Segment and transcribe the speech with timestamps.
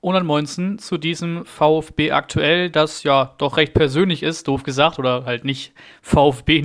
[0.00, 5.24] und ansonsten zu diesem VfB aktuell, das ja doch recht persönlich ist, doof gesagt, oder
[5.24, 5.72] halt nicht
[6.02, 6.62] VfB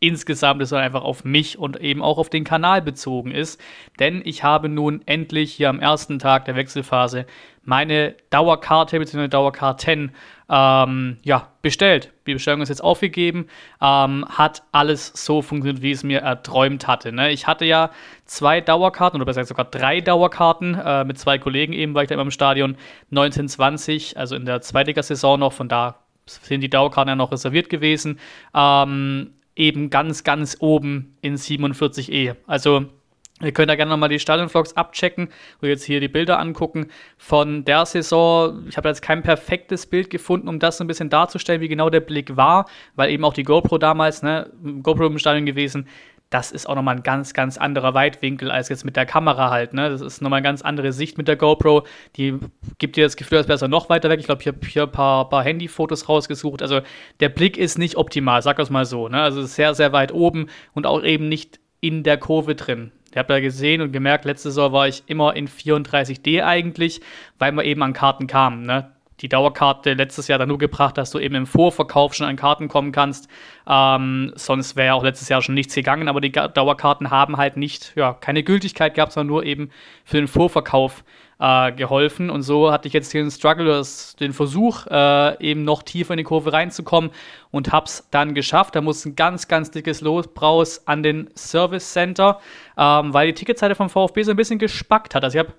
[0.00, 3.60] Insgesamt, sondern einfach auf mich und eben auch auf den Kanal bezogen ist.
[3.98, 7.26] Denn ich habe nun endlich hier am ersten Tag der Wechselphase
[7.68, 9.28] meine Dauerkarte bzw.
[9.28, 10.12] Dauerkarten
[10.48, 12.12] ähm, ja, bestellt.
[12.26, 13.46] Die Bestellung ist jetzt aufgegeben.
[13.82, 17.12] Ähm, hat alles so funktioniert, wie es mir erträumt hatte.
[17.12, 17.30] Ne?
[17.30, 17.90] Ich hatte ja
[18.24, 22.08] zwei Dauerkarten oder besser gesagt sogar drei Dauerkarten äh, mit zwei Kollegen eben, war ich
[22.08, 22.76] da immer im Stadion
[23.10, 25.52] 1920, also in der Zweitligasaison noch.
[25.52, 28.18] Von da sind die Dauerkarten ja noch reserviert gewesen.
[28.54, 32.36] Ähm, eben ganz, ganz oben in 47e.
[32.46, 32.86] Also
[33.40, 35.28] Ihr könnt da gerne nochmal die Stadionvlogs abchecken
[35.60, 38.66] und jetzt hier die Bilder angucken von der Saison.
[38.68, 41.88] Ich habe jetzt kein perfektes Bild gefunden, um das so ein bisschen darzustellen, wie genau
[41.88, 44.50] der Blick war, weil eben auch die GoPro damals, ne,
[44.82, 45.86] GoPro im Stadion gewesen,
[46.30, 49.72] das ist auch nochmal ein ganz, ganz anderer Weitwinkel als jetzt mit der Kamera halt.
[49.72, 49.88] Ne?
[49.88, 51.86] Das ist nochmal eine ganz andere Sicht mit der GoPro.
[52.16, 52.38] Die
[52.78, 54.20] gibt dir das Gefühl, als wäre es noch weiter weg.
[54.20, 56.60] Ich glaube, ich habe hier ein paar, paar Handyfotos rausgesucht.
[56.60, 56.80] Also
[57.20, 59.08] der Blick ist nicht optimal, sag das mal so.
[59.08, 59.20] Ne?
[59.20, 62.92] Also sehr, sehr weit oben und auch eben nicht in der Kurve drin.
[63.14, 67.00] Ihr habt ja gesehen und gemerkt, letzte Saison war ich immer in 34D eigentlich,
[67.38, 68.64] weil man eben an Karten kam.
[68.64, 68.92] Ne?
[69.20, 72.68] Die Dauerkarte letztes Jahr dann nur gebracht, dass du eben im Vorverkauf schon an Karten
[72.68, 73.28] kommen kannst.
[73.66, 77.92] Ähm, sonst wäre auch letztes Jahr schon nichts gegangen, aber die Dauerkarten haben halt nicht,
[77.96, 79.70] ja, keine Gültigkeit gehabt, sondern nur eben
[80.04, 81.04] für den Vorverkauf
[81.38, 82.30] äh, geholfen.
[82.30, 83.82] Und so hatte ich jetzt den Struggle,
[84.20, 87.10] den Versuch, äh, eben noch tiefer in die Kurve reinzukommen
[87.50, 88.74] und hab's dann geschafft.
[88.74, 92.40] Da muss ein ganz, ganz dickes Los raus an den Service Center,
[92.76, 95.24] ähm, weil die Ticketseite vom VfB so ein bisschen gespackt hat.
[95.24, 95.54] Also ich habe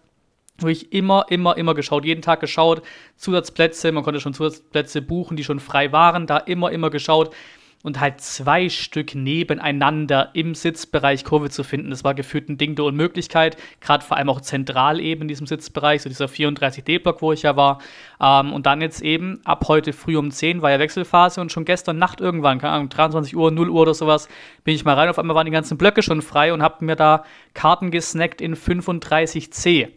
[0.62, 2.82] wirklich immer, immer, immer geschaut, jeden Tag geschaut,
[3.16, 7.34] Zusatzplätze, man konnte schon Zusatzplätze buchen, die schon frei waren, da immer, immer geschaut,
[7.82, 11.90] und halt zwei Stück nebeneinander im Sitzbereich Kurve zu finden.
[11.92, 15.48] Das war gefühlt ein Ding der Unmöglichkeit, gerade vor allem auch zentral eben in diesem
[15.48, 17.80] Sitzbereich, so dieser 34D-Block, wo ich ja war.
[18.22, 21.64] Ähm, und dann jetzt eben ab heute früh um 10 war ja Wechselphase und schon
[21.64, 24.28] gestern Nacht irgendwann, keine Ahnung, 23 Uhr, 0 Uhr oder sowas,
[24.66, 25.10] bin ich mal rein.
[25.10, 27.24] Auf einmal waren die ganzen Blöcke schon frei und hab mir da
[27.54, 29.88] Karten gesnackt in 35C.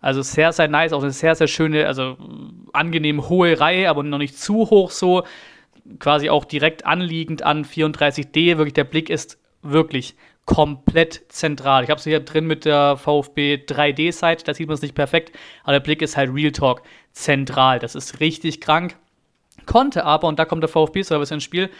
[0.00, 2.16] Also sehr, sehr nice, auch eine sehr, sehr schöne, also
[2.72, 5.24] angenehm hohe Reihe, aber noch nicht zu hoch so
[5.98, 8.56] quasi auch direkt anliegend an 34D.
[8.56, 10.16] Wirklich, der Blick ist wirklich
[10.46, 11.84] komplett zentral.
[11.84, 15.36] Ich habe es hier drin mit der VfB 3D-Site, da sieht man es nicht perfekt,
[15.62, 16.82] aber der Blick ist halt Real Talk
[17.12, 17.78] zentral.
[17.78, 18.96] Das ist richtig krank.
[19.66, 21.70] Konnte aber, und da kommt der VfB-Service ins Spiel,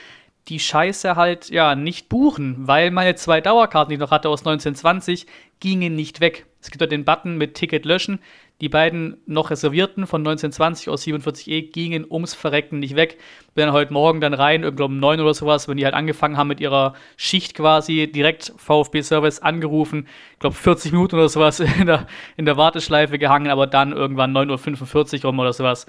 [0.49, 4.41] die Scheiße halt ja nicht buchen, weil meine zwei Dauerkarten, die ich noch hatte aus
[4.41, 5.27] 1920,
[5.59, 6.47] gingen nicht weg.
[6.61, 8.21] Es gibt ja den Button mit Ticket löschen.
[8.61, 13.17] Die beiden noch reservierten von 1920 aus 47E gingen ums Verrecken nicht weg.
[13.55, 16.37] Bin dann heute Morgen dann rein, irgendwie um 9 oder sowas, wenn die halt angefangen
[16.37, 20.07] haben mit ihrer Schicht quasi, direkt VfB-Service angerufen.
[20.35, 22.07] Ich glaube 40 Minuten oder sowas in der,
[22.37, 25.87] in der Warteschleife gehangen, aber dann irgendwann 9.45 Uhr rum oder sowas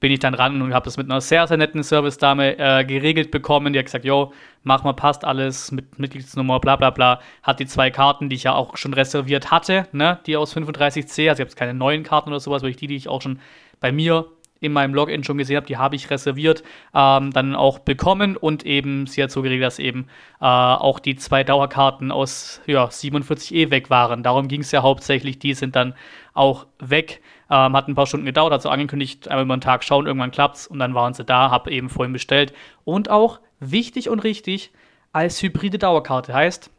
[0.00, 3.30] bin ich dann ran und habe das mit einer sehr, sehr netten Service-Dame äh, geregelt
[3.30, 3.72] bekommen.
[3.72, 7.20] Die hat gesagt, jo, mach mal, passt alles mit Mitgliedsnummer, bla bla bla.
[7.42, 10.98] Hat die zwei Karten, die ich ja auch schon reserviert hatte, ne, die aus 35C,
[10.98, 13.20] also ich habe jetzt keine neuen Karten oder sowas, weil ich die, die ich auch
[13.20, 13.40] schon
[13.78, 14.26] bei mir
[14.60, 16.62] in meinem Login schon gesehen habe, die habe ich reserviert,
[16.94, 20.06] ähm, dann auch bekommen und eben sie hat so geregelt, dass eben
[20.40, 24.22] äh, auch die zwei Dauerkarten aus ja, 47E weg waren.
[24.22, 25.94] Darum ging es ja hauptsächlich, die sind dann
[26.34, 27.22] auch weg.
[27.50, 30.30] Ähm, hat ein paar Stunden gedauert, hat so angekündigt, einmal über den Tag schauen, irgendwann
[30.30, 30.66] klappt's.
[30.66, 32.52] Und dann waren sie da, habe eben vorhin bestellt.
[32.84, 34.72] Und auch wichtig und richtig
[35.12, 36.32] als hybride Dauerkarte.
[36.32, 36.70] Heißt,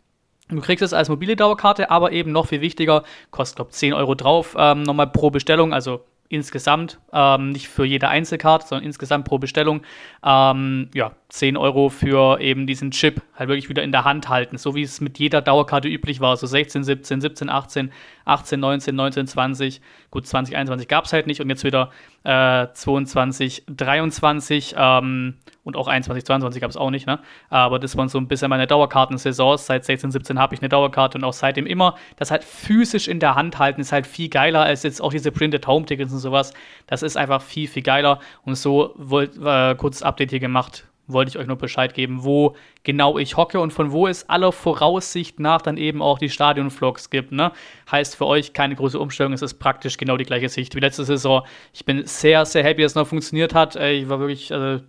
[0.49, 4.15] Du kriegst es als mobile Dauerkarte, aber eben noch viel wichtiger, kostet glaube 10 Euro
[4.15, 9.37] drauf, ähm, nochmal pro Bestellung, also insgesamt, ähm, nicht für jede Einzelkarte, sondern insgesamt pro
[9.37, 9.81] Bestellung,
[10.25, 14.57] ähm, ja, 10 Euro für eben diesen Chip halt wirklich wieder in der Hand halten,
[14.57, 17.91] so wie es mit jeder Dauerkarte üblich war, so 16, 17, 17, 18,
[18.25, 21.91] 18, 19, 19, 20, gut, 20, 21 gab es halt nicht und jetzt wieder
[22.23, 27.19] äh, 22, 23 ähm, und auch 21, 22 gab es auch nicht, ne?
[27.49, 29.65] Aber das waren so ein bisschen meine Dauerkartensaisons.
[29.65, 31.95] Seit 16, 17 habe ich eine Dauerkarte und auch seitdem immer.
[32.17, 35.31] Das halt physisch in der Hand halten ist halt viel geiler als jetzt auch diese
[35.31, 36.53] Printed Home Tickets und sowas.
[36.87, 38.19] Das ist einfach viel, viel geiler.
[38.43, 42.55] Und so wollt, äh, kurzes Update hier gemacht wollte ich euch nur Bescheid geben, wo
[42.83, 47.09] genau ich hocke und von wo es aller Voraussicht nach dann eben auch die Stadionvlogs
[47.09, 47.31] gibt.
[47.31, 47.51] Ne?
[47.91, 51.03] Heißt für euch keine große Umstellung, es ist praktisch genau die gleiche Sicht wie letzte
[51.03, 51.43] Saison.
[51.73, 53.75] Ich bin sehr, sehr happy, dass es noch funktioniert hat.
[53.75, 54.81] Ich war wirklich, also,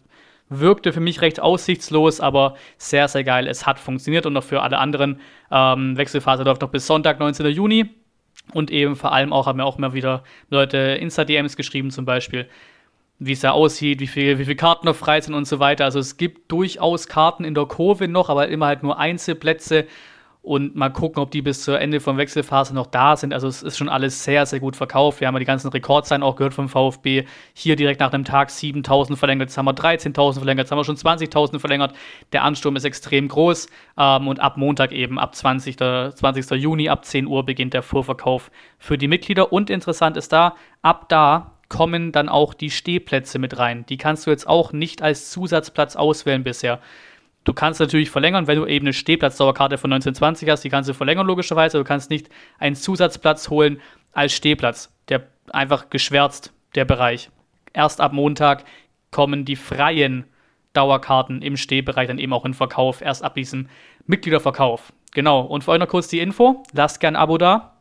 [0.61, 3.47] wirkte für mich recht aussichtslos, aber sehr, sehr geil.
[3.47, 5.21] Es hat funktioniert und auch für alle anderen.
[5.51, 7.47] Ähm, Wechselphase läuft noch bis Sonntag, 19.
[7.47, 7.91] Juni.
[8.53, 12.49] Und eben vor allem auch haben mir auch immer wieder Leute Insta-DMs geschrieben, zum Beispiel,
[13.27, 15.85] wie es da aussieht, wie viele wie viel Karten noch frei sind und so weiter.
[15.85, 19.87] Also es gibt durchaus Karten in der Kurve noch, aber immer halt nur Einzelplätze.
[20.43, 23.33] und mal gucken, ob die bis zur Ende von Wechselphase noch da sind.
[23.33, 25.21] Also es ist schon alles sehr, sehr gut verkauft.
[25.21, 27.27] Wir haben ja die ganzen Rekordzahlen auch gehört vom VfB.
[27.55, 30.85] Hier direkt nach einem Tag 7.000 verlängert, jetzt haben wir 13.000 verlängert, jetzt haben wir
[30.85, 31.95] schon 20.000 verlängert.
[32.33, 35.77] Der Ansturm ist extrem groß ähm, und ab Montag eben, ab 20.
[35.77, 36.51] 20.
[36.61, 39.53] Juni, ab 10 Uhr beginnt der Vorverkauf für die Mitglieder.
[39.53, 43.87] Und interessant ist da, ab da kommen dann auch die Stehplätze mit rein.
[43.87, 46.81] Die kannst du jetzt auch nicht als Zusatzplatz auswählen bisher.
[47.45, 50.95] Du kannst natürlich verlängern, wenn du eben eine Stehplatzdauerkarte von 1920 hast, die kannst du
[50.95, 51.79] verlängern logischerweise.
[51.79, 52.29] Du kannst nicht
[52.59, 53.81] einen Zusatzplatz holen
[54.13, 57.31] als Stehplatz, der einfach geschwärzt, der Bereich.
[57.73, 58.67] Erst ab Montag
[59.11, 60.27] kommen die freien
[60.75, 63.71] Dauerkarten im Stehbereich dann eben auch in Verkauf, erst ab diesem
[64.05, 64.93] Mitgliederverkauf.
[65.15, 67.72] Genau, und für euch noch kurz die Info, lasst gern ein Abo da,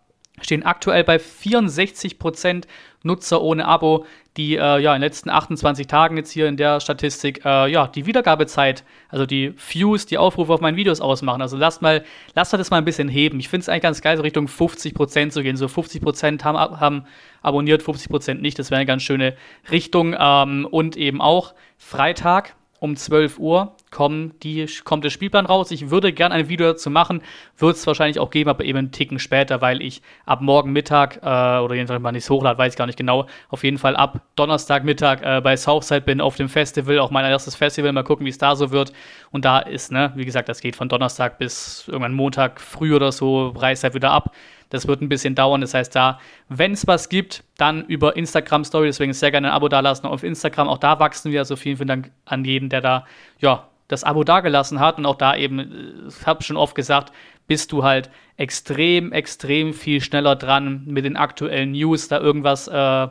[0.42, 2.66] stehen aktuell bei 64%
[3.04, 4.06] Nutzer ohne Abo,
[4.38, 7.88] die äh, ja in den letzten 28 Tagen jetzt hier in der Statistik äh, ja
[7.88, 11.42] die Wiedergabezeit, also die Views, die Aufrufe auf meinen Videos ausmachen.
[11.42, 12.04] Also lasst mal,
[12.36, 13.40] lasst das mal ein bisschen heben.
[13.40, 15.58] Ich finde es eigentlich ganz geil, so Richtung 50% zu gehen.
[15.58, 17.06] So 50% haben, haben
[17.42, 18.58] abonniert, 50% nicht.
[18.60, 19.36] Das wäre eine ganz schöne
[19.70, 20.16] Richtung.
[20.18, 25.70] Ähm, und eben auch Freitag um 12 Uhr kommen die, kommt der Spielplan raus.
[25.70, 27.22] Ich würde gerne ein Video dazu machen,
[27.56, 31.18] wird es wahrscheinlich auch geben, aber eben einen Ticken später, weil ich ab morgen Mittag
[31.18, 34.22] äh, oder jedenfalls mal nicht hochlade, weiß ich gar nicht genau, auf jeden Fall ab
[34.36, 38.32] Donnerstagmittag äh, bei Southside bin auf dem Festival, auch mein erstes Festival, mal gucken, wie
[38.32, 38.94] es da so wird.
[39.30, 43.12] Und da ist, ne, wie gesagt, das geht von Donnerstag bis irgendwann Montag früh oder
[43.12, 44.34] so, reißt halt wieder ab.
[44.72, 45.62] Das wird ein bisschen dauern.
[45.62, 46.20] Das heißt, da,
[46.50, 48.88] wenn es was gibt, dann über Instagram Story.
[48.88, 50.68] Deswegen sehr gerne ein Abo dalassen auf Instagram.
[50.68, 51.42] Auch da wachsen wir.
[51.42, 53.06] Also vielen, vielen Dank an jeden, der da,
[53.40, 54.98] ja, das Abo dagelassen hat.
[54.98, 57.12] Und auch da eben, äh, ich habe schon oft gesagt,
[57.48, 63.08] bist du halt extrem, extrem viel schneller dran, mit den aktuellen News da irgendwas äh,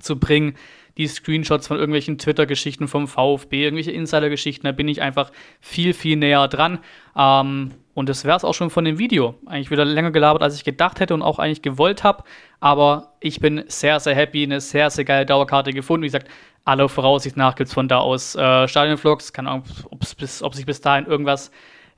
[0.00, 0.56] zu bringen.
[0.96, 5.30] Die Screenshots von irgendwelchen Twitter-Geschichten vom VfB, irgendwelche Insider-Geschichten, da bin ich einfach
[5.60, 6.80] viel, viel näher dran.
[7.16, 9.34] Ähm, und das wäre es auch schon von dem Video.
[9.46, 12.22] Eigentlich wieder länger gelabert, als ich gedacht hätte und auch eigentlich gewollt habe.
[12.60, 16.04] Aber ich bin sehr, sehr happy, eine sehr, sehr geile Dauerkarte gefunden.
[16.04, 16.28] Wie gesagt,
[16.64, 19.32] aller Voraussicht nach gibt es von da aus äh, Stadionvlogs.
[19.32, 19.64] Keine Ahnung,
[20.16, 21.50] bis, ob sich bis dahin irgendwas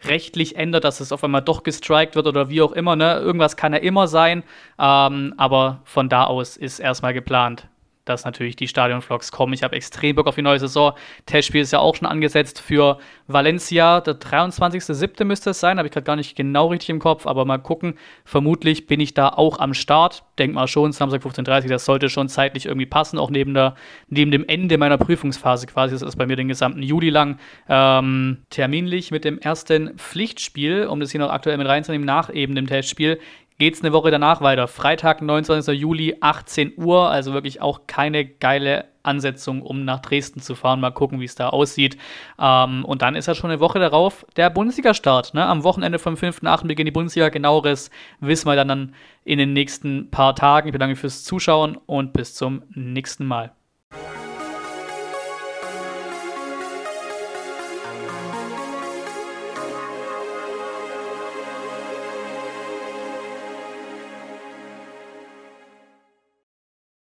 [0.04, 2.96] rechtlich ändert, dass es auf einmal doch gestrikt wird oder wie auch immer.
[2.96, 3.18] Ne?
[3.18, 4.42] Irgendwas kann ja immer sein.
[4.78, 7.68] Ähm, aber von da aus ist erstmal geplant
[8.10, 9.52] dass natürlich die Stadionvlogs kommen.
[9.52, 10.92] Ich habe extrem Bock auf die neue Saison.
[11.26, 14.00] Testspiel ist ja auch schon angesetzt für Valencia.
[14.00, 15.24] Der 23.07.
[15.24, 17.94] müsste es sein, habe ich gerade gar nicht genau richtig im Kopf, aber mal gucken.
[18.24, 20.24] Vermutlich bin ich da auch am Start.
[20.38, 23.74] Denk mal schon, Samstag 15.30 Uhr, das sollte schon zeitlich irgendwie passen, auch neben, der,
[24.08, 25.94] neben dem Ende meiner Prüfungsphase quasi.
[25.94, 31.00] Das ist bei mir den gesamten Juli lang ähm, terminlich mit dem ersten Pflichtspiel, um
[31.00, 33.18] das hier noch aktuell mit reinzunehmen, nach eben dem Testspiel
[33.60, 34.66] geht es eine Woche danach weiter.
[34.66, 35.78] Freitag, 29.
[35.78, 37.10] Juli, 18 Uhr.
[37.10, 40.80] Also wirklich auch keine geile Ansetzung, um nach Dresden zu fahren.
[40.80, 41.98] Mal gucken, wie es da aussieht.
[42.38, 45.34] Ähm, und dann ist ja schon eine Woche darauf der Bundesliga-Start.
[45.34, 45.44] Ne?
[45.44, 46.66] Am Wochenende vom 5.8.
[46.66, 47.28] beginnt die Bundesliga.
[47.28, 47.90] Genaueres
[48.20, 50.68] wissen wir dann in den nächsten paar Tagen.
[50.68, 53.52] Ich bedanke mich fürs Zuschauen und bis zum nächsten Mal.